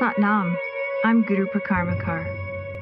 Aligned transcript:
Satnam. 0.00 0.56
I'm 1.04 1.22
Guruperkarma 1.24 2.00
Kaur. 2.00 2.24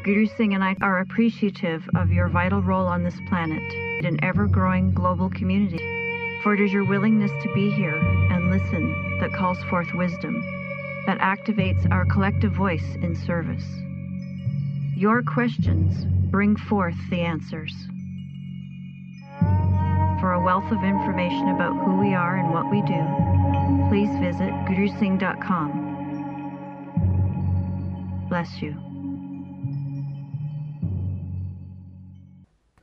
Guru 0.05 0.27
Singh 0.37 0.55
and 0.55 0.63
I 0.63 0.77
are 0.81 1.01
appreciative 1.01 1.83
of 1.97 2.13
your 2.13 2.29
vital 2.29 2.63
role 2.63 2.87
on 2.87 3.03
this 3.03 3.19
planet, 3.29 3.61
an 4.05 4.23
ever 4.23 4.47
growing 4.47 4.95
global 4.95 5.29
community. 5.29 5.81
For 6.45 6.55
it 6.55 6.61
is 6.61 6.73
your 6.73 6.85
willingness 6.85 7.33
to 7.43 7.53
be 7.53 7.73
here 7.73 7.97
and 7.97 8.53
listen 8.53 9.19
that 9.19 9.33
calls 9.33 9.59
forth 9.65 9.93
wisdom, 9.95 10.41
that 11.07 11.19
activates 11.19 11.91
our 11.91 12.07
collective 12.07 12.53
voice 12.53 12.95
in 13.03 13.17
service. 13.17 13.67
Your 14.97 15.25
questions 15.25 16.05
bring 16.31 16.55
forth 16.55 16.95
the 17.11 17.23
answers. 17.23 17.75
For 20.21 20.35
a 20.35 20.45
wealth 20.45 20.71
of 20.71 20.85
information 20.85 21.49
about 21.49 21.85
who 21.85 21.97
we 21.97 22.15
are 22.15 22.37
and 22.37 22.53
what 22.55 22.71
we 22.71 22.81
do, 22.83 23.89
please 23.89 24.17
visit 24.21 24.53
gurusingh.com. 24.71 25.88
Bless 28.29 28.61
you. 28.61 28.77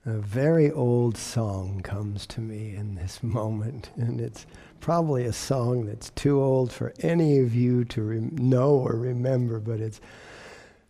A 0.07 0.13
very 0.19 0.71
old 0.71 1.17
song 1.17 1.81
comes 1.81 2.27
to 2.27 2.41
me 2.41 2.75
in 2.75 2.95
this 2.95 3.23
moment, 3.23 3.91
and 3.95 4.19
it's 4.19 4.45
probably 4.79 5.25
a 5.25 5.33
song 5.33 5.85
that's 5.85 6.09
too 6.11 6.41
old 6.41 6.71
for 6.71 6.93
any 6.99 7.39
of 7.39 7.53
you 7.53 7.85
to 7.85 8.01
re- 8.01 8.19
know 8.19 8.71
or 8.71 8.95
remember, 8.95 9.59
but 9.59 9.79
it's 9.79 10.01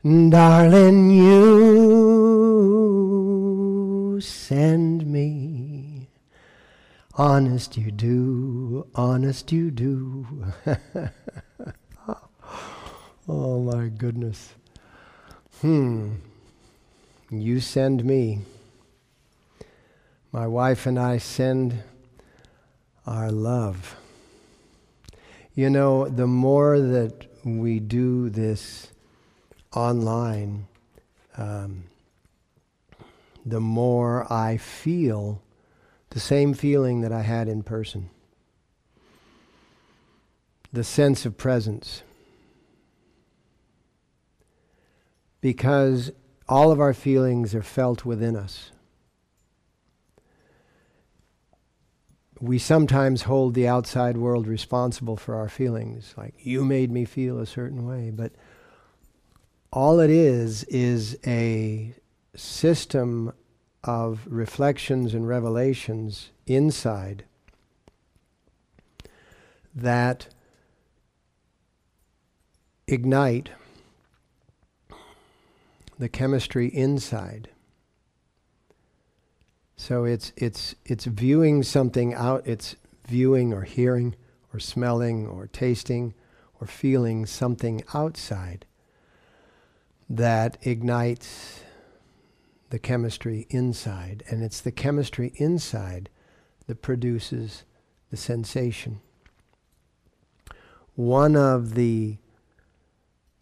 Darling, 0.04 1.09
you 1.12 2.45
send 4.22 5.06
me. 5.08 6.09
Honest 7.16 7.76
you 7.76 7.92
do, 7.92 8.88
honest 8.94 9.52
you 9.52 9.72
do. 9.72 10.28
oh 13.28 13.59
my 13.59 13.88
goodness. 13.88 14.54
Hmm. 15.62 16.16
You 17.30 17.59
send 17.59 18.04
me. 18.04 18.40
My 20.32 20.48
wife 20.48 20.86
and 20.86 21.00
I 21.00 21.17
send 21.17 21.84
our 23.08 23.32
love. 23.32 23.95
You 25.54 25.70
know, 25.70 26.08
the 26.09 26.28
more 26.28 26.80
that 26.80 27.26
we 27.45 27.80
do 27.80 28.30
this 28.30 28.92
online, 29.73 30.67
um, 31.38 31.86
the 33.45 33.62
more 33.62 34.32
I 34.32 34.58
feel 34.58 35.42
the 36.10 36.20
same 36.20 36.54
feeling 36.54 37.02
that 37.02 37.12
I 37.12 37.22
had 37.22 37.48
in 37.48 37.64
person. 37.64 38.10
The 40.73 40.84
sense 40.84 41.26
of 41.26 41.38
presence. 41.38 42.02
Because 45.46 46.12
all 46.50 46.72
of 46.72 46.80
our 46.80 46.92
feelings 46.96 47.54
are 47.54 47.62
felt 47.62 48.04
within 48.04 48.36
us. 48.36 48.72
We 52.42 52.58
sometimes 52.58 53.22
hold 53.22 53.54
the 53.54 53.68
outside 53.68 54.18
world 54.18 54.48
responsible 54.48 55.18
for 55.18 55.36
our 55.36 55.48
feelings, 55.48 56.16
like, 56.18 56.34
you 56.40 56.66
made 56.66 56.90
me 56.90 57.06
feel 57.06 57.38
a 57.38 57.46
certain 57.46 57.86
way, 57.86 58.10
but 58.10 58.32
all 59.72 60.00
it 60.00 60.10
is 60.10 60.64
is 60.64 61.16
a 61.28 61.94
system 62.36 63.32
of 63.84 64.26
reflections 64.26 65.14
and 65.14 65.28
revelations 65.28 66.32
inside 66.48 67.23
that 69.76 70.26
ignite 72.88 73.52
the 75.98 76.10
chemistry 76.10 76.67
inside. 76.67 77.50
So 79.78 80.06
it's 80.06 80.32
it's 80.36 80.76
it's 80.86 81.06
viewing 81.06 81.64
something 81.64 82.14
out, 82.14 82.44
it's 82.45 82.76
viewing 83.08 83.54
or 83.54 83.64
hearing 83.64 84.16
or 84.54 84.60
smelling 84.60 85.28
or 85.28 85.48
tasting 85.48 86.14
or 86.60 86.67
feeling 86.67 87.26
something 87.26 87.84
outside 87.94 88.66
that 90.10 90.58
ignites 90.61 91.61
the 92.70 92.80
chemistry 92.80 93.48
inside. 93.50 94.23
And 94.30 94.44
it's 94.44 94.61
the 94.61 94.72
chemistry 94.72 95.34
inside 95.36 96.10
that 96.67 96.82
produces 96.82 97.64
the 98.11 98.17
sensation. 98.17 99.02
One 100.95 101.36
of 101.36 101.76
the 101.76 102.17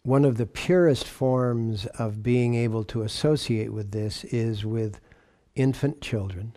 one 0.04 0.24
of 0.26 0.36
the 0.36 0.46
purest 0.46 1.08
forms 1.08 1.86
of 1.98 2.22
being 2.22 2.54
able 2.54 2.84
to 2.84 3.02
associate 3.02 3.72
with 3.72 3.90
this 3.90 4.22
is 4.24 4.64
with 4.64 5.00
infant 5.54 6.00
children 6.02 6.54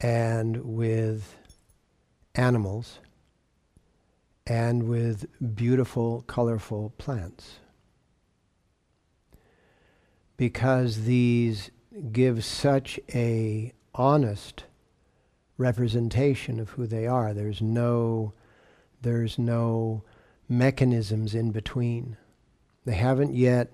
and 0.00 0.62
with 0.64 1.34
animals 2.34 2.98
and 4.46 4.82
with 4.82 5.26
beautiful, 5.54 6.20
colorful 6.26 6.92
plants 6.98 7.56
because 10.36 11.04
these 11.04 11.70
give 12.12 12.44
such 12.44 13.00
a 13.14 13.72
honest 13.94 14.64
representation 15.56 16.60
of 16.60 16.70
who 16.70 16.86
they 16.86 17.06
are. 17.06 17.32
There's 17.32 17.62
no 17.62 18.34
there's 19.00 19.38
no 19.38 20.02
mechanisms 20.48 21.34
in 21.34 21.50
between. 21.50 22.16
They 22.84 22.94
haven't 22.94 23.34
yet 23.34 23.70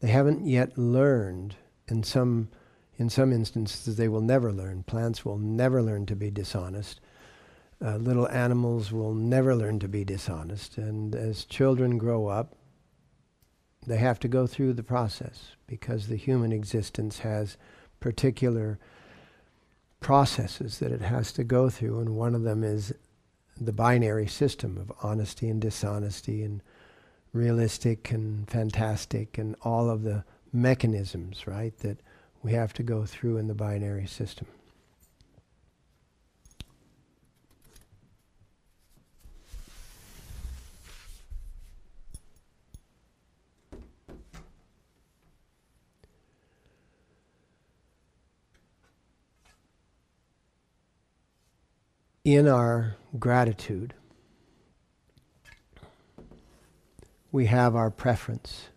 they 0.00 0.08
haven't 0.08 0.46
yet 0.46 0.76
learned 0.76 1.56
in 1.88 2.02
some 2.02 2.48
in 2.96 3.08
some 3.08 3.32
instances 3.32 3.96
they 3.96 4.08
will 4.08 4.20
never 4.20 4.52
learn. 4.52 4.82
Plants 4.82 5.24
will 5.24 5.38
never 5.38 5.82
learn 5.82 6.06
to 6.06 6.16
be 6.16 6.30
dishonest. 6.30 7.00
Uh, 7.84 7.96
little 7.96 8.28
animals 8.28 8.92
will 8.92 9.14
never 9.14 9.54
learn 9.54 9.78
to 9.80 9.88
be 9.88 10.04
dishonest. 10.04 10.78
And 10.78 11.14
as 11.14 11.44
children 11.44 11.98
grow 11.98 12.28
up, 12.28 12.54
they 13.86 13.96
have 13.96 14.18
to 14.20 14.28
go 14.28 14.46
through 14.46 14.74
the 14.74 14.82
process 14.82 15.52
because 15.66 16.06
the 16.06 16.16
human 16.16 16.52
existence 16.52 17.18
has 17.20 17.56
particular 18.00 18.78
processes 20.00 20.78
that 20.78 20.92
it 20.92 21.00
has 21.00 21.32
to 21.32 21.44
go 21.44 21.70
through, 21.70 21.98
and 21.98 22.10
one 22.10 22.34
of 22.34 22.42
them 22.42 22.62
is 22.62 22.92
the 23.60 23.72
binary 23.72 24.26
system 24.26 24.78
of 24.78 24.92
honesty 25.02 25.48
and 25.48 25.60
dishonesty 25.60 26.42
and 26.42 26.62
realistic 27.32 28.10
and 28.10 28.48
fantastic 28.48 29.38
and 29.38 29.56
all 29.62 29.90
of 29.90 30.02
the 30.02 30.24
mechanisms, 30.52 31.46
right, 31.46 31.76
that 31.80 31.98
we 32.42 32.52
have 32.52 32.72
to 32.74 32.82
go 32.82 33.04
through 33.04 33.36
in 33.36 33.48
the 33.48 33.54
binary 33.54 34.06
system. 34.06 34.46
In 52.24 52.48
our 52.48 52.96
gratitude, 53.18 53.92
we 57.30 57.46
have 57.46 57.76
our 57.76 57.90
preference. 57.90 58.68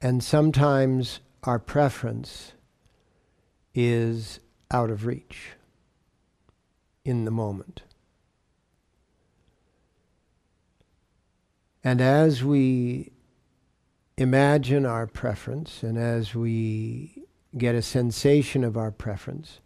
And 0.00 0.24
sometimes 0.24 1.20
our 1.42 1.58
preference 1.58 2.52
is 3.74 4.40
out 4.70 4.90
of 4.90 5.04
reach 5.04 5.50
in 7.04 7.26
the 7.26 7.30
moment. 7.30 7.82
And 11.82 12.00
as 12.00 12.42
we 12.42 13.12
imagine 14.16 14.86
our 14.86 15.06
preference 15.06 15.82
and 15.82 15.98
as 15.98 16.34
we 16.34 17.24
get 17.58 17.74
a 17.74 17.82
sensation 17.82 18.64
of 18.64 18.76
our 18.78 18.90
preference, 18.90 19.60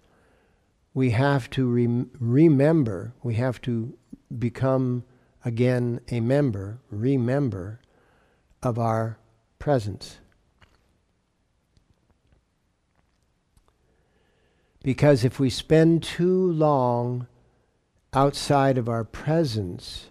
we 0.99 1.11
have 1.11 1.49
to 1.49 1.65
rem- 1.71 2.11
remember, 2.19 3.15
we 3.23 3.35
have 3.35 3.63
to 3.63 3.97
become 4.37 5.05
again 5.45 6.01
a 6.09 6.19
member, 6.19 6.81
remember 6.91 7.81
of 8.65 8.81
our 8.81 9.17
presence. 9.61 10.19
Because 14.83 15.23
if 15.23 15.39
we 15.39 15.51
spend 15.51 16.03
too 16.03 16.51
long 16.51 17.29
outside 18.13 18.77
of 18.77 18.89
our 18.89 19.05
presence, 19.05 20.11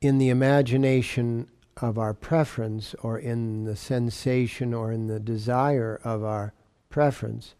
in 0.00 0.16
the 0.16 0.30
imagination 0.30 1.46
of 1.76 1.98
our 1.98 2.14
preference, 2.14 2.94
or 3.02 3.18
in 3.18 3.64
the 3.64 3.76
sensation 3.76 4.72
or 4.72 4.90
in 4.90 5.08
the 5.08 5.20
desire 5.20 6.00
of 6.04 6.24
our 6.24 6.54
preference, 6.88 7.54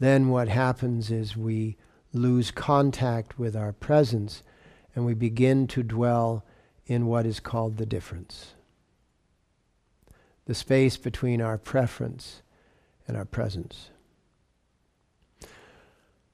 then 0.00 0.28
what 0.30 0.48
happens 0.48 1.10
is 1.10 1.36
we 1.36 1.76
lose 2.12 2.50
contact 2.50 3.38
with 3.38 3.54
our 3.54 3.72
presence 3.72 4.42
and 4.94 5.06
we 5.06 5.14
begin 5.14 5.66
to 5.68 5.82
dwell 5.82 6.44
in 6.86 7.06
what 7.06 7.26
is 7.26 7.38
called 7.38 7.76
the 7.76 7.86
difference. 7.86 8.54
The 10.46 10.54
space 10.54 10.96
between 10.96 11.40
our 11.40 11.58
preference 11.58 12.42
and 13.06 13.16
our 13.16 13.26
presence. 13.26 13.90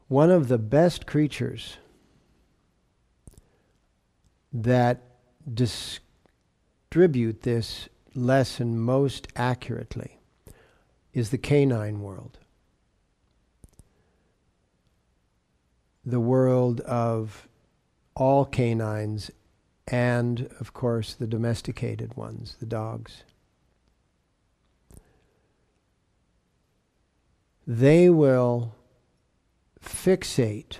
One 0.09 0.31
of 0.31 0.49
the 0.49 0.59
best 0.59 1.05
creatures 1.07 1.77
that 4.53 5.03
distribute 5.53 7.43
this 7.43 7.89
lesson 8.15 8.79
most 8.79 9.27
accurately 9.35 10.21
is 11.13 11.31
the 11.31 11.39
canine 11.39 12.01
world. 12.01 12.39
The 16.07 16.21
world 16.21 16.81
of 16.83 17.49
all 18.15 18.45
canines 18.47 19.31
and, 19.89 20.49
of 20.61 20.73
course, 20.73 21.15
the 21.15 21.27
domesticated 21.27 22.17
ones, 22.17 22.57
the 22.61 22.67
dogs. 22.67 23.25
They 27.67 28.09
will 28.09 28.75
fixate 29.83 30.79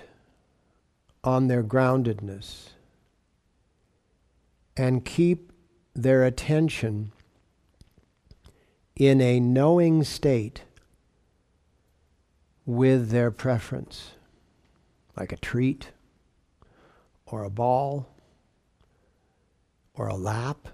on 1.23 1.47
their 1.47 1.63
groundedness 1.63 2.69
and 4.77 5.03
keep 5.03 5.51
their 5.93 6.23
attention 6.23 7.11
in 8.95 9.19
a 9.19 9.39
knowing 9.39 10.03
state 10.03 10.61
with 12.65 13.09
their 13.09 13.31
preference, 13.31 14.11
like 15.17 15.31
a 15.31 15.37
treat 15.37 15.91
or 17.25 17.43
a 17.43 17.49
ball 17.49 18.07
or 19.93 20.07
a 20.07 20.15
lap. 20.15 20.69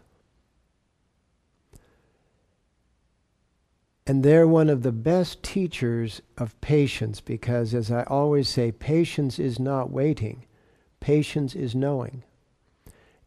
And 4.06 4.22
they're 4.22 4.48
one 4.48 4.70
of 4.70 4.84
the 4.84 4.92
best 4.92 5.42
teachers 5.44 6.22
of 6.38 6.60
patience 6.60 7.22
because, 7.22 7.74
as 7.74 7.90
I 7.90 8.04
always 8.04 8.50
say, 8.50 8.72
patience 8.72 9.40
is 9.40 9.60
not 9.60 9.92
waiting, 9.92 10.46
patience 11.00 11.56
is 11.56 11.74
knowing. 11.74 12.24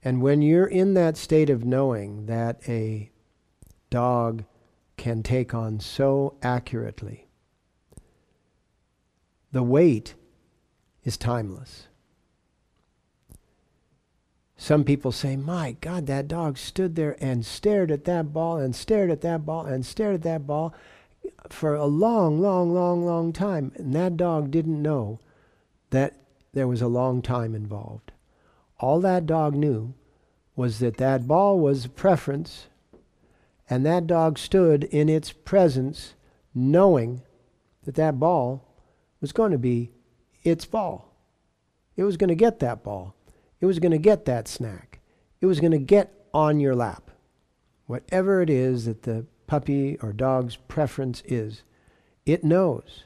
And 0.05 0.21
when 0.21 0.43
you're 0.43 0.67
in 0.67 0.93
that 0.95 1.17
state 1.17 1.49
of 1.49 1.65
knowing 1.65 2.27
that 2.27 2.61
a 2.69 3.11
dog 3.89 4.45
can 4.99 5.23
take 5.23 5.55
on 5.55 5.81
so 5.81 6.37
accurately, 6.43 7.27
the 9.51 9.63
wait 9.63 10.15
is 11.07 11.17
timeless. 11.17 11.87
Some 14.57 14.85
people 14.85 15.13
say, 15.13 15.37
My 15.37 15.77
God, 15.81 16.07
that 16.07 16.29
dog 16.29 16.59
stood 16.59 16.97
there 16.97 17.17
and 17.21 17.47
stared 17.47 17.91
at 17.91 18.05
that 18.05 18.33
ball 18.33 18.59
and 18.59 18.75
stared 18.75 19.11
at 19.11 19.21
that 19.21 19.47
ball 19.47 19.65
and 19.65 19.87
stared 19.87 20.17
at 20.17 20.23
that 20.23 20.47
ball 20.47 20.75
for 21.49 21.75
a 21.75 21.87
long, 21.87 22.41
long, 22.41 22.75
long, 22.75 23.05
long 23.07 23.33
time. 23.33 23.71
And 23.77 23.95
that 23.95 24.17
dog 24.17 24.51
didn't 24.51 24.83
know 24.83 25.21
that 25.91 26.15
there 26.53 26.67
was 26.67 26.83
a 26.83 26.89
long 26.89 27.23
time 27.23 27.55
involved. 27.55 28.11
All 28.81 29.01
that 29.01 29.27
dog 29.27 29.55
knew 29.55 29.95
was 30.57 30.81
that 30.81 30.97
that 30.97 31.29
ball 31.29 31.61
was 31.61 31.85
a 31.85 31.91
preference, 31.91 32.67
and 33.71 33.87
that 33.87 34.07
dog 34.07 34.39
stood 34.39 34.85
in 34.85 35.09
its 35.09 35.31
presence 35.31 36.15
knowing 36.55 37.23
that 37.85 37.95
that 37.95 38.19
ball 38.19 38.65
was 39.21 39.33
going 39.33 39.53
to 39.53 39.59
be 39.59 39.93
its 40.47 40.65
ball. 40.65 41.13
It 41.97 42.05
was 42.05 42.17
going 42.17 42.29
to 42.29 42.35
get 42.35 42.61
that 42.61 42.83
ball. 42.85 43.15
It 43.61 43.67
was 43.67 43.79
going 43.79 43.93
to 43.93 43.99
get 43.99 44.27
that 44.27 44.49
snack. 44.49 45.01
It 45.41 45.47
was 45.47 45.61
going 45.61 45.73
to 45.73 45.79
get 45.79 46.13
on 46.33 46.61
your 46.61 46.75
lap. 46.75 47.11
Whatever 47.87 48.43
it 48.43 48.51
is 48.51 48.85
that 48.85 49.03
the 49.03 49.27
puppy 49.47 49.97
or 50.03 50.13
dog's 50.13 50.57
preference 50.57 51.23
is, 51.25 51.63
it 52.25 52.45
knows. 52.45 53.05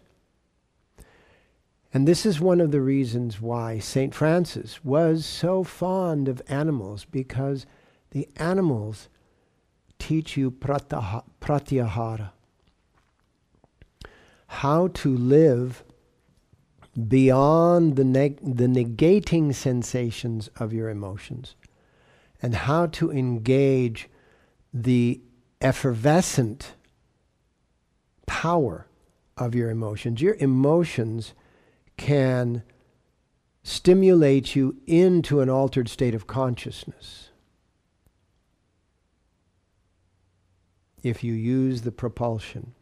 And 1.93 2.07
this 2.07 2.25
is 2.25 2.41
one 2.41 2.61
of 2.61 2.71
the 2.71 2.81
reasons 2.81 3.41
why 3.41 3.79
St. 3.79 4.15
Francis 4.15 4.85
was 4.85 5.27
so 5.27 5.65
fond 5.65 6.29
of 6.29 6.41
animals, 6.49 7.05
because 7.05 7.67
the 8.11 8.29
animals 8.37 9.09
teach 9.99 10.37
you 10.37 10.51
pratyahara, 10.51 12.31
how 14.47 14.89
to 14.89 15.17
live 15.17 15.85
beyond 17.09 17.97
the, 17.97 18.05
neg- 18.05 18.41
the 18.43 18.67
negating 18.67 19.55
sensations 19.55 20.49
of 20.59 20.73
your 20.73 20.89
emotions 20.89 21.55
and 22.43 22.55
how 22.55 22.87
to 22.87 23.11
engage 23.11 24.09
the 24.73 25.21
effervescent 25.61 26.75
power 28.27 28.87
of 29.37 29.55
your 29.55 29.71
emotions. 29.71 30.21
Your 30.21 30.37
emotions 30.37 31.35
can 31.97 32.63
stimulate 33.63 34.57
you 34.57 34.77
into 34.87 35.41
an 35.41 35.51
altered 35.51 35.89
state 35.89 36.15
of 36.15 36.27
consciousness 36.27 37.31
if 41.03 41.25
you 41.25 41.33
use 41.33 41.83
the 41.83 41.93
propulsion, 41.93 42.75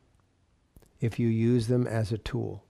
if 1.00 1.18
you 1.18 1.28
use 1.28 1.68
them 1.68 1.86
as 1.86 2.12
a 2.12 2.18
tool. 2.18 2.64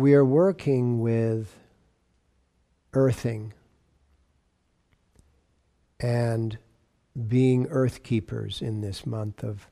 We 0.00 0.14
are 0.14 0.24
working 0.24 0.98
with 0.98 1.58
earthing 2.94 3.52
and 6.00 6.56
being 7.28 7.66
earth 7.68 8.02
keepers 8.02 8.62
in 8.62 8.80
this 8.80 9.04
month 9.04 9.44
of, 9.44 9.68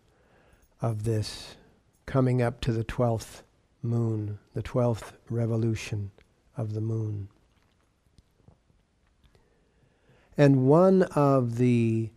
of 0.83 1.05
this 1.05 1.57
coming 2.05 2.43
up 2.43 2.61
to 2.61 2.73
the 2.73 2.85
12th 2.85 3.41
moon, 3.83 4.39
the 4.53 4.63
12th 4.63 5.13
revolution 5.31 6.11
of 6.59 6.75
the 6.75 6.81
moon. 6.83 7.29
And 10.37 10.67
one 10.67 11.05
of 11.15 11.57
the 11.57 12.11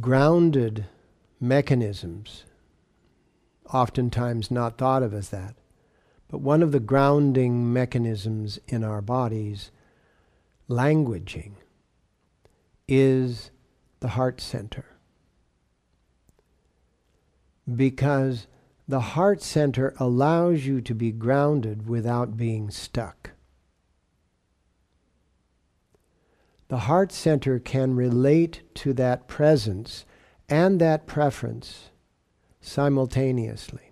grounded 0.00 0.86
mechanisms, 1.40 2.44
oftentimes 3.74 4.52
not 4.52 4.78
thought 4.78 5.02
of 5.02 5.12
as 5.12 5.30
that, 5.30 5.56
but 6.28 6.40
one 6.40 6.62
of 6.62 6.72
the 6.72 6.80
grounding 6.80 7.72
mechanisms 7.72 8.58
in 8.66 8.82
our 8.82 9.00
bodies, 9.00 9.70
languaging, 10.68 11.52
is 12.88 13.50
the 14.00 14.08
heart 14.08 14.40
center. 14.40 14.86
Because 17.74 18.46
the 18.88 19.00
heart 19.00 19.42
center 19.42 19.94
allows 19.98 20.66
you 20.66 20.80
to 20.80 20.94
be 20.94 21.10
grounded 21.10 21.88
without 21.88 22.36
being 22.36 22.70
stuck. 22.70 23.30
The 26.68 26.78
heart 26.78 27.12
center 27.12 27.58
can 27.58 27.94
relate 27.94 28.62
to 28.76 28.92
that 28.94 29.28
presence 29.28 30.04
and 30.48 30.80
that 30.80 31.06
preference 31.06 31.90
simultaneously 32.60 33.85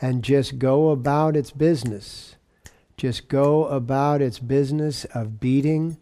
and 0.00 0.22
just 0.22 0.58
go 0.58 0.90
about 0.90 1.36
its 1.36 1.50
business. 1.50 2.36
Just 2.96 3.28
go 3.28 3.66
about 3.66 4.22
its 4.22 4.38
business 4.38 5.04
of 5.06 5.40
beating, 5.40 5.98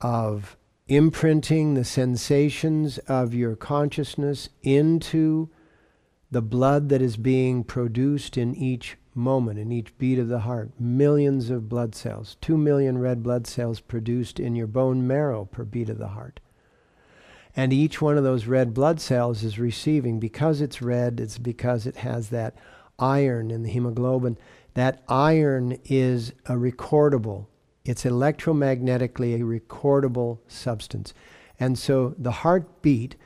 of 0.00 0.56
imprinting 0.88 1.74
the 1.74 1.84
sensations 1.84 2.98
of 2.98 3.34
your 3.34 3.54
consciousness 3.56 4.48
into 4.62 5.48
the 6.30 6.42
blood 6.42 6.88
that 6.88 7.02
is 7.02 7.16
being 7.16 7.62
produced 7.62 8.38
in 8.38 8.54
each 8.54 8.96
moment, 9.14 9.58
in 9.58 9.70
each 9.70 9.96
beat 9.98 10.18
of 10.18 10.28
the 10.28 10.40
heart. 10.40 10.70
Millions 10.80 11.50
of 11.50 11.68
blood 11.68 11.94
cells, 11.94 12.36
two 12.40 12.56
million 12.56 12.98
red 12.98 13.22
blood 13.22 13.46
cells 13.46 13.80
produced 13.80 14.40
in 14.40 14.56
your 14.56 14.66
bone 14.66 15.06
marrow 15.06 15.44
per 15.44 15.64
beat 15.64 15.90
of 15.90 15.98
the 15.98 16.08
heart. 16.08 16.40
And 17.54 17.72
each 17.72 18.00
one 18.00 18.16
of 18.16 18.24
those 18.24 18.46
red 18.46 18.72
blood 18.72 19.00
cells 19.00 19.42
is 19.42 19.58
receiving, 19.58 20.18
because 20.18 20.60
it's 20.60 20.80
red, 20.80 21.20
it's 21.20 21.38
because 21.38 21.86
it 21.86 21.96
has 21.96 22.30
that 22.30 22.54
iron 22.98 23.50
in 23.50 23.62
the 23.62 23.70
hemoglobin. 23.70 24.38
That 24.74 25.02
iron 25.08 25.78
is 25.84 26.32
a 26.46 26.54
recordable, 26.54 27.46
it's 27.84 28.04
electromagnetically 28.04 29.34
a 29.34 29.60
recordable 29.60 30.38
substance. 30.48 31.12
And 31.60 31.78
so 31.78 32.14
the 32.18 32.30
heartbeat 32.30 33.16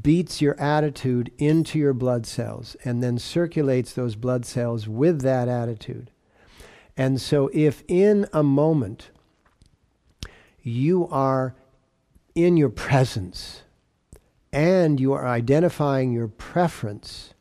beats 0.00 0.40
your 0.40 0.58
attitude 0.60 1.32
into 1.38 1.78
your 1.78 1.92
blood 1.92 2.24
cells 2.24 2.76
and 2.84 3.02
then 3.02 3.18
circulates 3.18 3.92
those 3.92 4.14
blood 4.14 4.46
cells 4.46 4.86
with 4.86 5.22
that 5.22 5.48
attitude. 5.48 6.10
And 6.96 7.20
so, 7.20 7.50
if 7.52 7.82
in 7.88 8.26
a 8.32 8.42
moment 8.42 9.10
you 10.62 11.08
are 11.08 11.54
in 12.34 12.56
your 12.56 12.68
presence 12.68 13.62
and 14.52 15.00
you 15.00 15.12
are 15.12 15.26
identifying 15.26 16.12
your 16.12 16.28
preference, 16.28 17.32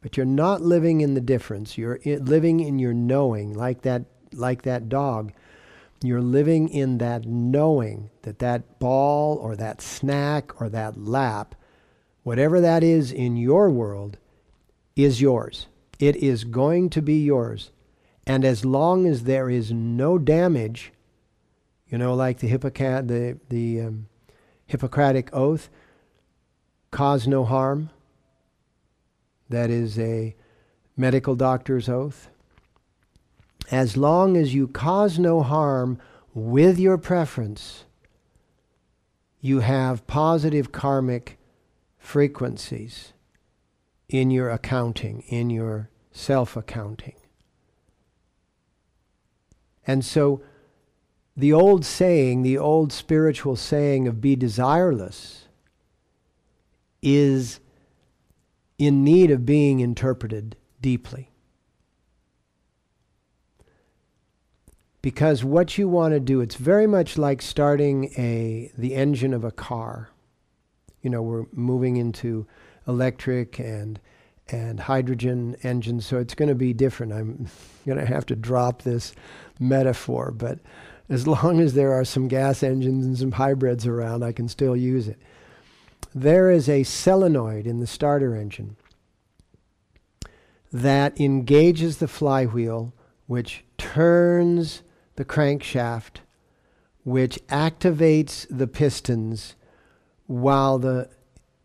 but 0.00 0.16
you're 0.16 0.26
not 0.26 0.60
living 0.60 1.00
in 1.00 1.14
the 1.14 1.20
difference, 1.20 1.78
you're 1.78 2.00
living 2.04 2.60
in 2.60 2.78
your 2.78 2.92
knowing, 2.94 3.54
like 3.54 3.82
that, 3.82 4.04
like 4.32 4.62
that 4.62 4.88
dog. 4.88 5.32
You're 6.02 6.20
living 6.20 6.68
in 6.68 6.98
that 6.98 7.26
knowing 7.26 8.10
that 8.22 8.40
that 8.40 8.80
ball 8.80 9.36
or 9.36 9.54
that 9.54 9.80
snack 9.80 10.60
or 10.60 10.68
that 10.70 10.98
lap, 10.98 11.54
whatever 12.24 12.60
that 12.60 12.82
is 12.82 13.12
in 13.12 13.36
your 13.36 13.70
world, 13.70 14.18
is 14.96 15.20
yours. 15.20 15.68
It 16.00 16.16
is 16.16 16.42
going 16.42 16.90
to 16.90 17.02
be 17.02 17.22
yours. 17.22 17.70
And 18.26 18.44
as 18.44 18.64
long 18.64 19.06
as 19.06 19.22
there 19.22 19.48
is 19.48 19.70
no 19.70 20.18
damage, 20.18 20.92
you 21.88 21.98
know, 21.98 22.14
like 22.14 22.38
the, 22.38 22.48
Hippocat- 22.48 23.06
the, 23.06 23.38
the 23.48 23.82
um, 23.82 24.06
Hippocratic 24.66 25.28
Oath, 25.32 25.68
cause 26.92 27.26
no 27.26 27.44
harm, 27.44 27.90
that 29.48 29.68
is 29.70 29.98
a 29.98 30.36
medical 30.96 31.34
doctor's 31.34 31.88
oath. 31.88 32.28
As 33.72 33.96
long 33.96 34.36
as 34.36 34.54
you 34.54 34.68
cause 34.68 35.18
no 35.18 35.42
harm 35.42 35.98
with 36.34 36.78
your 36.78 36.98
preference, 36.98 37.84
you 39.40 39.60
have 39.60 40.06
positive 40.06 40.70
karmic 40.70 41.38
frequencies 41.98 43.12
in 44.08 44.30
your 44.30 44.50
accounting, 44.50 45.24
in 45.26 45.50
your 45.50 45.88
self 46.12 46.56
accounting. 46.56 47.14
And 49.86 50.04
so, 50.04 50.42
the 51.36 51.52
old 51.52 51.84
saying, 51.84 52.42
the 52.42 52.58
old 52.58 52.92
spiritual 52.92 53.56
saying 53.56 54.06
of 54.06 54.20
be 54.20 54.36
desireless, 54.36 55.41
is 57.02 57.60
in 58.78 59.04
need 59.04 59.30
of 59.30 59.44
being 59.44 59.80
interpreted 59.80 60.56
deeply. 60.80 61.30
Because 65.02 65.42
what 65.42 65.76
you 65.78 65.88
want 65.88 66.14
to 66.14 66.20
do, 66.20 66.40
it's 66.40 66.54
very 66.54 66.86
much 66.86 67.18
like 67.18 67.42
starting 67.42 68.12
a 68.16 68.70
the 68.78 68.94
engine 68.94 69.34
of 69.34 69.44
a 69.44 69.50
car. 69.50 70.10
You 71.00 71.10
know, 71.10 71.22
we're 71.22 71.46
moving 71.52 71.96
into 71.96 72.46
electric 72.86 73.58
and 73.58 74.00
and 74.48 74.78
hydrogen 74.78 75.56
engines, 75.62 76.06
so 76.06 76.18
it's 76.18 76.34
going 76.34 76.48
to 76.48 76.54
be 76.54 76.72
different. 76.72 77.12
I'm 77.12 77.48
going 77.86 77.98
to 77.98 78.06
have 78.06 78.26
to 78.26 78.36
drop 78.36 78.82
this 78.82 79.12
metaphor, 79.58 80.30
but 80.30 80.60
as 81.08 81.26
long 81.26 81.60
as 81.60 81.74
there 81.74 81.92
are 81.92 82.04
some 82.04 82.28
gas 82.28 82.62
engines 82.62 83.04
and 83.04 83.18
some 83.18 83.32
hybrids 83.32 83.86
around, 83.86 84.22
I 84.22 84.32
can 84.32 84.48
still 84.48 84.76
use 84.76 85.08
it. 85.08 85.18
There 86.14 86.50
is 86.50 86.68
a 86.68 86.82
solenoid 86.82 87.66
in 87.66 87.80
the 87.80 87.86
starter 87.86 88.36
engine 88.36 88.76
that 90.72 91.18
engages 91.20 91.98
the 91.98 92.08
flywheel, 92.08 92.92
which 93.26 93.64
turns 93.78 94.82
the 95.16 95.24
crankshaft, 95.24 96.20
which 97.04 97.38
activates 97.48 98.46
the 98.50 98.66
pistons 98.66 99.54
while 100.26 100.78
the 100.78 101.10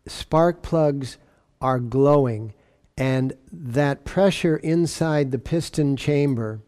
spark 0.06 0.62
plugs 0.62 1.16
are 1.60 1.78
glowing. 1.78 2.52
And 2.96 3.34
that 3.52 4.04
pressure 4.04 4.56
inside 4.56 5.30
the 5.30 5.38
piston 5.38 5.96
chamber 5.96 6.60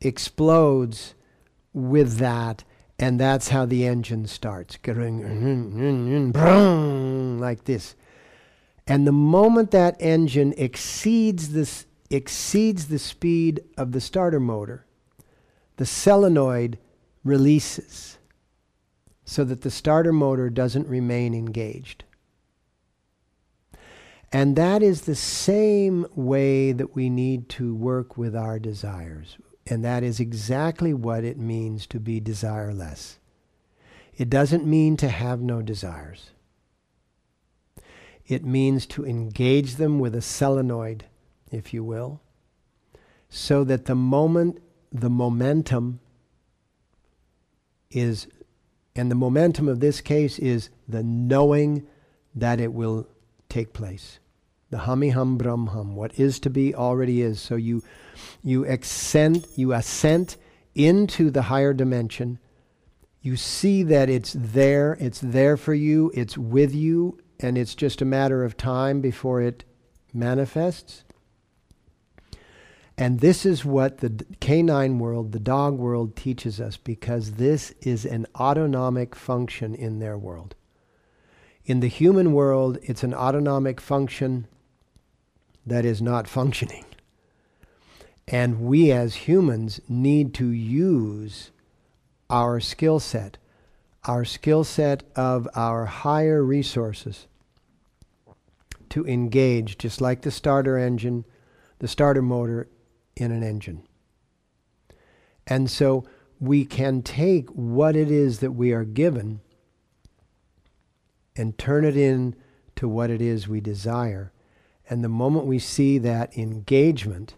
explodes 0.00 1.14
with 1.72 2.16
that, 2.16 2.64
and 2.98 3.20
that's 3.20 3.48
how 3.48 3.64
the 3.64 3.86
engine 3.86 4.26
starts. 4.26 4.78
Like 7.40 7.64
this. 7.64 7.94
And 8.86 9.06
the 9.06 9.12
moment 9.12 9.70
that 9.70 9.96
engine 10.00 10.54
exceeds 10.56 11.50
this 11.50 11.86
exceeds 12.10 12.88
the 12.88 12.98
speed 12.98 13.60
of 13.76 13.92
the 13.92 14.00
starter 14.00 14.40
motor, 14.40 14.86
the 15.76 15.84
solenoid 15.86 16.78
releases 17.22 18.18
so 19.24 19.44
that 19.44 19.60
the 19.60 19.70
starter 19.70 20.12
motor 20.12 20.48
doesn't 20.48 20.88
remain 20.88 21.34
engaged. 21.34 22.04
And 24.32 24.56
that 24.56 24.82
is 24.82 25.02
the 25.02 25.14
same 25.14 26.06
way 26.14 26.72
that 26.72 26.94
we 26.94 27.10
need 27.10 27.48
to 27.50 27.74
work 27.74 28.16
with 28.16 28.34
our 28.34 28.58
desires. 28.58 29.36
And 29.70 29.84
that 29.84 30.02
is 30.02 30.18
exactly 30.18 30.94
what 30.94 31.24
it 31.24 31.38
means 31.38 31.86
to 31.88 32.00
be 32.00 32.20
desireless. 32.20 33.18
It 34.16 34.30
doesn't 34.30 34.66
mean 34.66 34.96
to 34.96 35.08
have 35.08 35.40
no 35.40 35.62
desires. 35.62 36.30
It 38.26 38.44
means 38.44 38.86
to 38.86 39.06
engage 39.06 39.76
them 39.76 39.98
with 39.98 40.14
a 40.14 40.22
solenoid, 40.22 41.04
if 41.50 41.72
you 41.72 41.84
will, 41.84 42.20
so 43.28 43.64
that 43.64 43.86
the 43.86 43.94
moment, 43.94 44.60
the 44.90 45.10
momentum 45.10 46.00
is, 47.90 48.26
and 48.96 49.10
the 49.10 49.14
momentum 49.14 49.68
of 49.68 49.80
this 49.80 50.00
case 50.00 50.38
is 50.38 50.70
the 50.88 51.02
knowing 51.02 51.86
that 52.34 52.60
it 52.60 52.72
will 52.72 53.06
take 53.48 53.72
place. 53.72 54.18
The 54.70 54.78
hummy 54.78 55.10
hum 55.10 55.38
brum 55.38 55.68
hum. 55.68 55.96
What 55.96 56.18
is 56.18 56.38
to 56.40 56.50
be 56.50 56.74
already 56.74 57.22
is. 57.22 57.40
So 57.40 57.56
you 57.56 57.82
you 58.42 58.64
ascend 58.64 59.46
you 59.56 59.72
ascent 59.72 60.36
into 60.74 61.30
the 61.30 61.42
higher 61.42 61.72
dimension. 61.72 62.38
You 63.20 63.36
see 63.36 63.82
that 63.84 64.08
it's 64.08 64.34
there, 64.36 64.96
it's 65.00 65.20
there 65.20 65.56
for 65.56 65.74
you, 65.74 66.12
it's 66.14 66.38
with 66.38 66.74
you, 66.74 67.18
and 67.40 67.58
it's 67.58 67.74
just 67.74 68.00
a 68.00 68.04
matter 68.04 68.44
of 68.44 68.56
time 68.56 69.00
before 69.00 69.40
it 69.40 69.64
manifests. 70.14 71.04
And 72.96 73.20
this 73.20 73.46
is 73.46 73.64
what 73.64 73.98
the 73.98 74.24
canine 74.40 74.98
world, 74.98 75.32
the 75.32 75.38
dog 75.38 75.78
world, 75.78 76.16
teaches 76.16 76.60
us 76.60 76.76
because 76.76 77.32
this 77.32 77.72
is 77.80 78.04
an 78.04 78.26
autonomic 78.34 79.14
function 79.14 79.74
in 79.74 80.00
their 80.00 80.18
world. 80.18 80.56
In 81.64 81.80
the 81.80 81.88
human 81.88 82.32
world, 82.32 82.78
it's 82.82 83.04
an 83.04 83.14
autonomic 83.14 83.80
function 83.80 84.48
that 85.68 85.84
is 85.84 86.02
not 86.02 86.28
functioning. 86.28 86.84
And 88.26 88.60
we 88.60 88.92
as 88.92 89.14
humans 89.14 89.80
need 89.88 90.34
to 90.34 90.48
use 90.48 91.50
our 92.28 92.60
skill 92.60 93.00
set, 93.00 93.38
our 94.04 94.24
skill 94.24 94.64
set 94.64 95.02
of 95.16 95.48
our 95.54 95.86
higher 95.86 96.42
resources 96.42 97.26
to 98.90 99.06
engage, 99.06 99.78
just 99.78 100.00
like 100.00 100.22
the 100.22 100.30
starter 100.30 100.76
engine, 100.76 101.24
the 101.78 101.88
starter 101.88 102.22
motor 102.22 102.68
in 103.16 103.30
an 103.30 103.42
engine. 103.42 103.82
And 105.46 105.70
so 105.70 106.04
we 106.40 106.64
can 106.64 107.02
take 107.02 107.48
what 107.50 107.96
it 107.96 108.10
is 108.10 108.40
that 108.40 108.52
we 108.52 108.72
are 108.72 108.84
given 108.84 109.40
and 111.34 111.56
turn 111.56 111.84
it 111.84 111.96
in 111.96 112.34
to 112.76 112.88
what 112.88 113.10
it 113.10 113.20
is 113.22 113.48
we 113.48 113.60
desire. 113.60 114.32
And 114.88 115.04
the 115.04 115.08
moment 115.08 115.46
we 115.46 115.58
see 115.58 115.98
that 115.98 116.36
engagement 116.36 117.34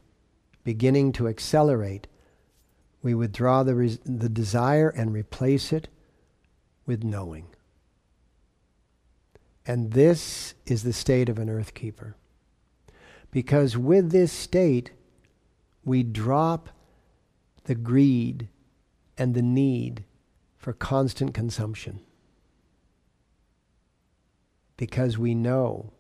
beginning 0.63 1.13
to 1.13 1.27
accelerate, 1.29 2.07
we 3.03 3.15
withdraw 3.15 3.63
the, 3.63 3.75
res- 3.75 3.99
the 4.05 4.29
desire 4.29 4.89
and 4.89 5.13
replace 5.13 5.73
it 5.73 5.89
with 6.87 7.03
knowing. 7.03 7.47
And 9.67 9.93
this 9.93 10.55
is 10.67 10.83
the 10.83 10.93
state 10.93 11.29
of 11.29 11.39
an 11.39 11.51
earth 11.51 11.75
keeper. 11.75 12.17
Because 13.31 13.77
with 13.77 14.11
this 14.11 14.33
state, 14.33 14.93
we 15.85 16.03
drop 16.03 16.69
the 17.65 17.75
greed 17.75 18.49
and 19.17 19.35
the 19.35 19.43
need 19.43 20.05
for 20.57 20.73
constant 20.73 21.35
consumption 21.35 22.01
because 24.77 25.19
we 25.19 25.35
know 25.35 25.93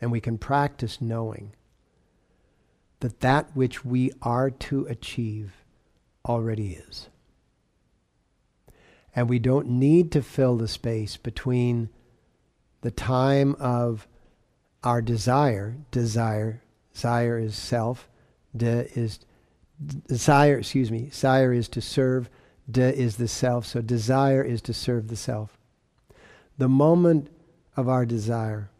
and 0.00 0.12
we 0.12 0.20
can 0.20 0.38
practice 0.38 1.00
knowing 1.00 1.52
that 3.00 3.20
that 3.20 3.54
which 3.54 3.84
we 3.84 4.12
are 4.22 4.50
to 4.50 4.86
achieve 4.86 5.64
already 6.24 6.74
is. 6.88 7.08
And 9.14 9.28
we 9.28 9.38
don't 9.38 9.68
need 9.68 10.12
to 10.12 10.22
fill 10.22 10.56
the 10.56 10.68
space 10.68 11.16
between 11.16 11.88
the 12.82 12.90
time 12.90 13.54
of 13.58 14.06
our 14.84 15.00
desire, 15.00 15.76
desire, 15.90 16.62
desire 16.92 17.38
is 17.38 17.56
self, 17.56 18.08
de 18.54 18.88
is 18.94 19.20
desire, 20.06 20.58
excuse 20.58 20.90
me, 20.90 21.06
desire 21.06 21.52
is 21.52 21.68
to 21.68 21.80
serve, 21.80 22.28
de 22.70 22.94
is 22.94 23.16
the 23.16 23.28
self, 23.28 23.66
so 23.66 23.80
desire 23.80 24.42
is 24.42 24.60
to 24.62 24.72
serve 24.72 25.08
the 25.08 25.16
self 25.16 25.58
the 26.58 26.68
moment 26.68 27.28
of 27.76 27.88
our 27.88 28.06
desire, 28.06 28.70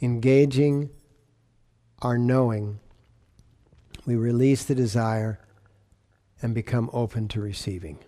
engaging 0.00 0.90
our 2.00 2.16
knowing, 2.16 2.80
we 4.06 4.14
release 4.16 4.64
the 4.64 4.74
desire 4.74 5.40
and 6.40 6.54
become 6.54 6.88
open 6.92 7.28
to 7.28 7.40
receiving. 7.40 7.98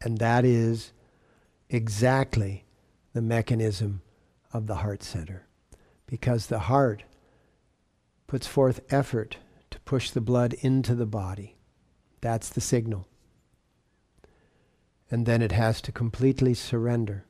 And 0.00 0.18
that 0.18 0.44
is 0.44 0.92
exactly 1.68 2.64
the 3.12 3.22
mechanism 3.22 4.02
of 4.52 4.66
the 4.66 4.76
heart 4.76 5.02
center. 5.02 5.46
Because 6.06 6.46
the 6.46 6.60
heart 6.60 7.04
puts 8.26 8.46
forth 8.46 8.80
effort 8.90 9.38
to 9.70 9.80
push 9.80 10.10
the 10.10 10.20
blood 10.20 10.54
into 10.54 10.94
the 10.94 11.06
body. 11.06 11.56
That's 12.20 12.48
the 12.48 12.60
signal. 12.60 13.06
And 15.10 15.26
then 15.26 15.42
it 15.42 15.52
has 15.52 15.80
to 15.82 15.92
completely 15.92 16.54
surrender 16.54 17.24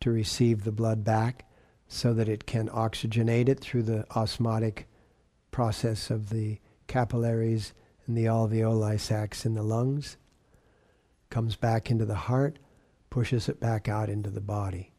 to 0.00 0.10
receive 0.10 0.64
the 0.64 0.72
blood 0.72 1.04
back 1.04 1.44
so 1.92 2.14
that 2.14 2.28
it 2.28 2.46
can 2.46 2.68
oxygenate 2.68 3.48
it 3.48 3.58
through 3.58 3.82
the 3.82 4.06
osmotic 4.16 4.88
process 5.50 6.08
of 6.08 6.30
the 6.30 6.56
capillaries 6.86 7.74
and 8.06 8.16
the 8.16 8.26
alveoli 8.26 8.98
sacs 8.98 9.44
in 9.44 9.54
the 9.54 9.62
lungs, 9.62 10.16
comes 11.30 11.56
back 11.56 11.90
into 11.90 12.04
the 12.04 12.14
heart, 12.14 12.60
pushes 13.10 13.48
it 13.48 13.58
back 13.58 13.88
out 13.88 14.08
into 14.08 14.30
the 14.30 14.40
body, 14.40 14.92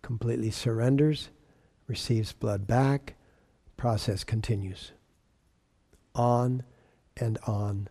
completely 0.00 0.50
surrenders, 0.50 1.28
receives 1.86 2.32
blood 2.32 2.66
back, 2.66 3.16
process 3.76 4.24
continues. 4.24 4.92
On 6.14 6.62
and 7.18 7.36
on 7.46 7.88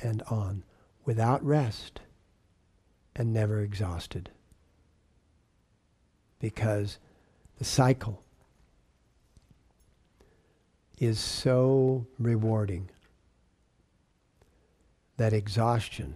and 0.00 0.20
on, 0.22 0.64
without 1.04 1.44
rest 1.44 2.00
and 3.14 3.32
never 3.32 3.60
exhausted. 3.60 4.30
Because 6.40 6.98
the 7.58 7.64
cycle 7.64 8.22
is 10.98 11.18
so 11.18 12.06
rewarding 12.18 12.88
that 15.16 15.32
exhaustion 15.32 16.14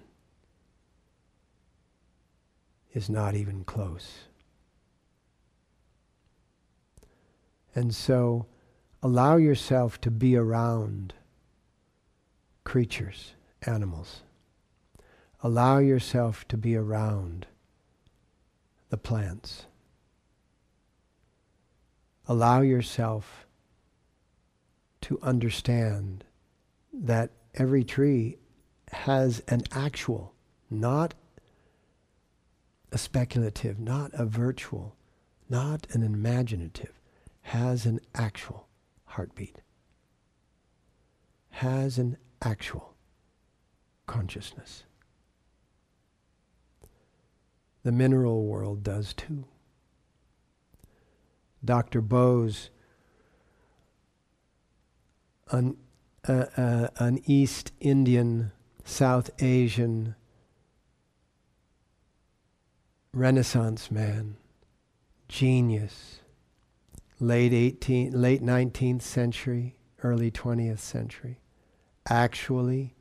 is 2.92 3.10
not 3.10 3.34
even 3.34 3.64
close. 3.64 4.20
And 7.74 7.94
so 7.94 8.46
allow 9.02 9.36
yourself 9.36 10.00
to 10.02 10.10
be 10.10 10.36
around 10.36 11.14
creatures, 12.64 13.34
animals. 13.62 14.22
Allow 15.42 15.78
yourself 15.78 16.46
to 16.48 16.56
be 16.56 16.76
around 16.76 17.46
the 18.90 18.96
plants. 18.96 19.66
Allow 22.32 22.62
yourself 22.62 23.46
to 25.02 25.18
understand 25.20 26.24
that 26.90 27.30
every 27.52 27.84
tree 27.84 28.38
has 28.90 29.40
an 29.48 29.64
actual, 29.70 30.32
not 30.70 31.12
a 32.90 32.96
speculative, 32.96 33.78
not 33.78 34.12
a 34.14 34.24
virtual, 34.24 34.96
not 35.50 35.86
an 35.90 36.02
imaginative, 36.02 36.98
has 37.42 37.84
an 37.84 38.00
actual 38.14 38.66
heartbeat, 39.04 39.60
has 41.50 41.98
an 41.98 42.16
actual 42.40 42.94
consciousness. 44.06 44.84
The 47.82 47.92
mineral 47.92 48.46
world 48.46 48.82
does 48.82 49.12
too. 49.12 49.44
Dr. 51.64 52.00
Bose, 52.00 52.70
an, 55.50 55.76
uh, 56.28 56.46
uh, 56.56 56.88
an 56.98 57.20
East 57.26 57.72
Indian, 57.80 58.52
South 58.84 59.30
Asian 59.40 60.14
Renaissance 63.14 63.90
man, 63.90 64.36
genius, 65.28 66.20
late 67.20 67.52
18th, 67.52 68.10
late 68.14 68.42
19th 68.42 69.02
century, 69.02 69.76
early 70.02 70.30
20th 70.30 70.78
century, 70.78 71.38
actually 72.08 72.94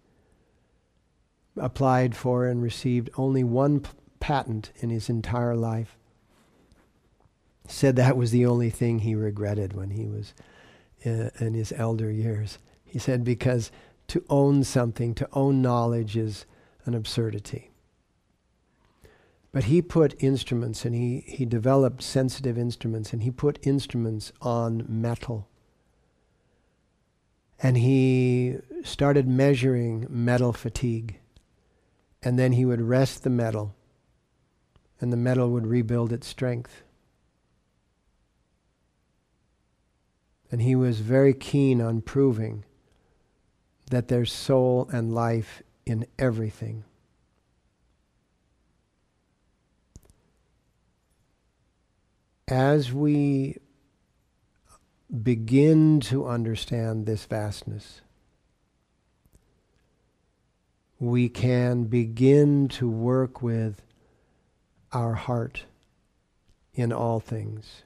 applied 1.57 2.15
for 2.15 2.45
and 2.45 2.61
received 2.61 3.09
only 3.17 3.43
one 3.43 3.79
p- 3.79 3.89
patent 4.19 4.71
in 4.77 4.89
his 4.89 5.09
entire 5.09 5.55
life. 5.55 5.97
Said 7.67 7.95
that 7.95 8.17
was 8.17 8.31
the 8.31 8.45
only 8.45 8.69
thing 8.69 8.99
he 8.99 9.15
regretted 9.15 9.73
when 9.73 9.91
he 9.91 10.07
was 10.07 10.33
uh, 11.05 11.29
in 11.39 11.53
his 11.53 11.73
elder 11.75 12.11
years. 12.11 12.57
He 12.83 12.99
said, 12.99 13.23
because 13.23 13.71
to 14.07 14.23
own 14.29 14.63
something, 14.63 15.13
to 15.15 15.29
own 15.31 15.61
knowledge 15.61 16.17
is 16.17 16.45
an 16.85 16.93
absurdity. 16.93 17.71
But 19.51 19.65
he 19.65 19.81
put 19.81 20.21
instruments 20.23 20.85
and 20.85 20.95
he, 20.95 21.23
he 21.27 21.45
developed 21.45 22.03
sensitive 22.03 22.57
instruments 22.57 23.11
and 23.13 23.23
he 23.23 23.31
put 23.31 23.65
instruments 23.65 24.31
on 24.41 24.85
metal. 24.87 25.47
And 27.61 27.77
he 27.77 28.57
started 28.83 29.27
measuring 29.27 30.07
metal 30.09 30.53
fatigue. 30.53 31.19
And 32.23 32.39
then 32.39 32.53
he 32.53 32.65
would 32.65 32.81
rest 32.81 33.23
the 33.23 33.29
metal 33.29 33.75
and 34.99 35.11
the 35.11 35.17
metal 35.17 35.49
would 35.49 35.67
rebuild 35.67 36.13
its 36.13 36.27
strength. 36.27 36.83
And 40.51 40.61
he 40.61 40.75
was 40.75 40.99
very 40.99 41.33
keen 41.33 41.81
on 41.81 42.01
proving 42.01 42.65
that 43.89 44.09
there's 44.09 44.33
soul 44.33 44.89
and 44.91 45.13
life 45.13 45.63
in 45.85 46.05
everything. 46.19 46.83
as 52.51 52.91
we 52.91 53.55
begin 55.23 56.01
to 56.01 56.27
understand 56.27 57.05
this 57.05 57.23
vastness, 57.23 58.01
we 60.99 61.29
can 61.29 61.85
begin 61.85 62.67
to 62.67 62.89
work 62.89 63.41
with 63.41 63.81
our 64.91 65.13
heart 65.13 65.63
in 66.73 66.91
all 66.91 67.21
things. 67.21 67.83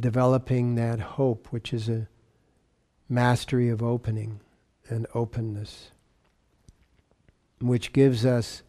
Developing 0.00 0.76
that 0.76 1.00
hope, 1.00 1.48
which 1.50 1.74
is 1.74 1.88
a 1.88 2.08
mastery 3.08 3.68
of 3.68 3.82
opening 3.82 4.40
and 4.88 5.06
openness, 5.14 5.90
which 7.60 7.92
gives 7.92 8.24
us 8.24 8.62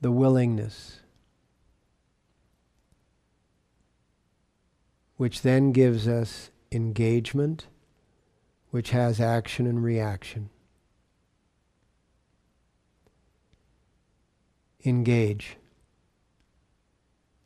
the 0.00 0.12
willingness 0.12 1.00
which 5.22 5.42
then 5.42 5.70
gives 5.70 6.08
us 6.08 6.50
engagement, 6.72 7.68
which 8.70 8.90
has 8.90 9.20
action 9.20 9.68
and 9.68 9.84
reaction. 9.84 10.50
Engage. 14.84 15.58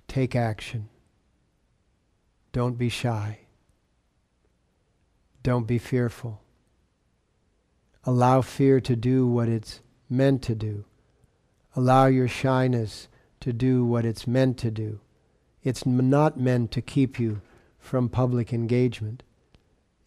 Take 0.09 0.35
action. 0.35 0.89
Don't 2.57 2.79
be 2.79 2.89
shy. 2.89 3.41
Don't 5.43 5.67
be 5.67 5.77
fearful. 5.77 6.41
Allow 8.05 8.41
fear 8.41 8.81
to 8.81 8.97
do 8.97 9.27
what 9.27 9.47
it's 9.47 9.83
meant 10.09 10.41
to 10.45 10.55
do. 10.55 10.87
Allow 11.75 12.07
your 12.07 12.29
shyness 12.29 13.09
to 13.41 13.53
do 13.53 13.85
what 13.85 14.07
it's 14.07 14.27
meant 14.27 14.57
to 14.57 14.71
do. 14.71 15.01
It's 15.63 15.85
not 15.85 16.41
meant 16.41 16.71
to 16.71 16.81
keep 16.81 17.21
you 17.21 17.43
from 17.79 18.09
public 18.09 18.55
engagement. 18.55 19.23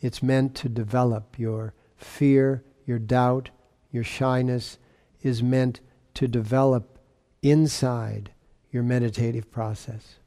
It's 0.02 0.24
meant 0.24 0.56
to 0.56 0.70
develop 0.70 1.38
your 1.38 1.76
fear, 1.98 2.64
your 2.84 2.98
doubt, 2.98 3.52
your 3.92 4.04
shyness 4.04 4.80
is 5.22 5.44
meant 5.44 5.82
to 6.16 6.28
develop 6.28 6.98
inside 7.44 8.32
your 8.72 8.82
meditative 8.82 9.52
process 9.52 10.18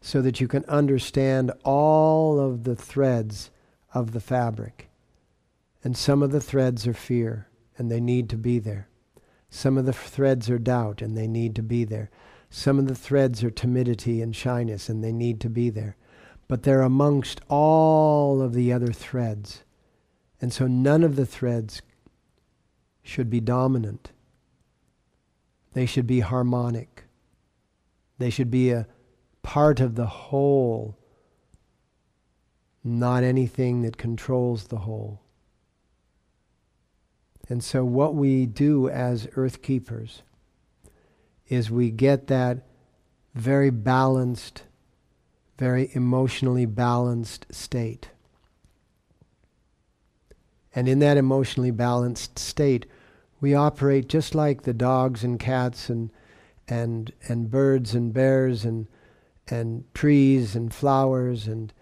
so 0.00 0.22
that 0.22 0.40
you 0.40 0.48
can 0.48 0.64
understand 0.66 1.52
all 1.64 2.38
of 2.38 2.64
the 2.64 2.76
threads 2.76 3.50
of 3.92 4.12
the 4.12 4.20
fabric. 4.20 4.88
And 5.82 5.96
some 5.96 6.22
of 6.22 6.32
the 6.32 6.40
threads 6.40 6.86
are 6.86 6.94
fear, 6.94 7.48
and 7.78 7.90
they 7.90 8.00
need 8.00 8.28
to 8.30 8.36
be 8.36 8.58
there. 8.58 8.88
Some 9.48 9.78
of 9.78 9.86
the 9.86 9.92
threads 9.92 10.50
are 10.50 10.58
doubt, 10.58 11.00
and 11.00 11.16
they 11.16 11.26
need 11.26 11.54
to 11.56 11.62
be 11.62 11.84
there. 11.84 12.10
Some 12.50 12.78
of 12.78 12.88
the 12.88 12.94
threads 12.94 13.42
are 13.42 13.50
timidity 13.50 14.20
and 14.22 14.34
shyness, 14.34 14.88
and 14.88 15.02
they 15.02 15.12
need 15.12 15.40
to 15.40 15.48
be 15.48 15.70
there. 15.70 15.96
But 16.48 16.62
they're 16.62 16.82
amongst 16.82 17.40
all 17.48 18.40
of 18.40 18.52
the 18.52 18.72
other 18.72 18.92
threads. 18.92 19.64
And 20.40 20.52
so 20.52 20.66
none 20.66 21.02
of 21.02 21.16
the 21.16 21.26
threads 21.26 21.82
should 23.02 23.30
be 23.30 23.40
dominant. 23.40 24.12
They 25.72 25.86
should 25.86 26.06
be 26.06 26.20
harmonic. 26.20 27.04
They 28.18 28.30
should 28.30 28.50
be 28.50 28.70
a 28.70 28.86
part 29.46 29.78
of 29.78 29.94
the 29.94 30.06
whole, 30.06 30.98
not 32.82 33.22
anything 33.22 33.82
that 33.82 33.96
controls 33.96 34.64
the 34.64 34.78
whole. 34.78 35.20
And 37.48 37.62
so, 37.62 37.84
what 37.84 38.16
we 38.16 38.44
do 38.44 38.88
as 38.88 39.28
earth 39.36 39.62
keepers 39.62 40.22
is 41.46 41.70
we 41.70 41.92
get 41.92 42.26
that 42.26 42.66
very 43.36 43.70
balanced, 43.70 44.64
very 45.60 45.90
emotionally 45.92 46.66
balanced 46.66 47.46
state. 47.54 48.10
And 50.74 50.88
in 50.88 50.98
that 50.98 51.16
emotionally 51.16 51.70
balanced 51.70 52.36
state, 52.36 52.86
we 53.40 53.54
operate 53.54 54.08
just 54.08 54.34
like 54.34 54.62
the 54.62 54.74
dogs 54.74 55.22
and 55.22 55.38
cats 55.38 55.88
and, 55.88 56.10
and, 56.66 57.12
and 57.28 57.48
birds 57.48 57.94
and 57.94 58.12
bears 58.12 58.64
and, 58.64 58.88
and 59.48 59.84
trees 59.94 60.54
and 60.56 60.72
flowers 60.72 61.46
and, 61.46 61.72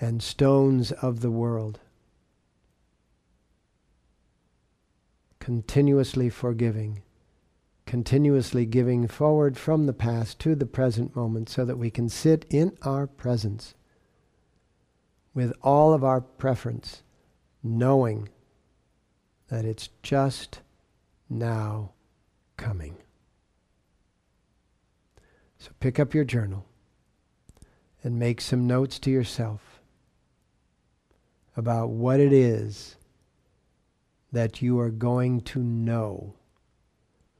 and 0.00 0.22
stones 0.22 0.92
of 0.92 1.20
the 1.20 1.30
world. 1.30 1.80
Continuously 5.38 6.30
forgiving 6.30 7.02
continuously 7.86 8.66
giving 8.66 9.06
forward 9.06 9.56
from 9.56 9.86
the 9.86 9.92
past 9.92 10.38
to 10.40 10.54
the 10.54 10.66
present 10.66 11.14
moment 11.14 11.48
so 11.48 11.64
that 11.64 11.78
we 11.78 11.90
can 11.90 12.08
sit 12.08 12.44
in 12.50 12.76
our 12.82 13.06
presence 13.06 13.74
with 15.34 15.52
all 15.62 15.92
of 15.92 16.04
our 16.04 16.20
preference, 16.20 17.02
knowing 17.62 18.28
that 19.48 19.64
it's 19.64 19.90
just 20.02 20.60
now 21.28 21.92
coming. 22.56 22.96
So 25.58 25.70
pick 25.80 25.98
up 25.98 26.14
your 26.14 26.24
journal 26.24 26.66
and 28.04 28.18
make 28.18 28.40
some 28.40 28.66
notes 28.66 29.00
to 29.00 29.10
yourself 29.10 29.80
about 31.56 31.88
what 31.88 32.20
it 32.20 32.32
is 32.32 32.96
that 34.30 34.62
you 34.62 34.78
are 34.78 34.90
going 34.90 35.40
to 35.40 35.58
know 35.58 36.34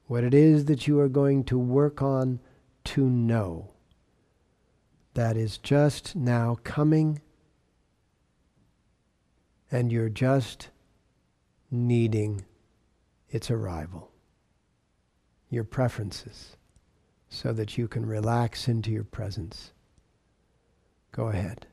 what 0.07 0.25
it 0.25 0.35
is 0.35 0.67
that 0.67 0.87
you 0.87 0.99
are 0.99 1.09
going 1.09 1.45
to 1.45 1.59
work 1.59 2.03
on 2.03 2.41
to 2.85 3.09
know 3.09 3.71
that 5.15 5.37
is 5.37 5.59
just 5.59 6.17
now 6.17 6.59
coming 6.65 7.21
and 9.71 9.91
you're 9.91 10.09
just 10.09 10.71
needing 11.71 12.45
its 13.31 13.51
arrival, 13.51 14.13
your 15.51 15.65
preferences, 15.65 16.57
so 17.29 17.53
that 17.53 17.77
you 17.77 17.89
can 17.89 18.07
relax 18.07 18.69
into 18.69 18.91
your 18.91 19.05
presence. 19.05 19.73
Go 21.15 21.29
ahead. 21.29 21.67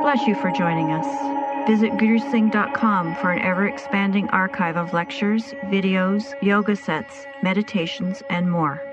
Bless 0.00 0.26
you 0.26 0.34
for 0.34 0.50
joining 0.50 0.92
us. 0.92 1.68
Visit 1.68 1.92
gurusingh.com 1.92 3.16
for 3.16 3.32
an 3.32 3.40
ever 3.40 3.68
expanding 3.68 4.28
archive 4.30 4.76
of 4.76 4.94
lectures, 4.94 5.52
videos, 5.66 6.32
yoga 6.42 6.74
sets, 6.74 7.26
meditations, 7.42 8.22
and 8.30 8.50
more. 8.50 8.89